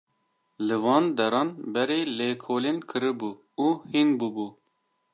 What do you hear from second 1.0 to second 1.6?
deran